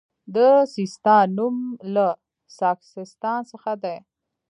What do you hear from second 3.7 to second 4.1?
دی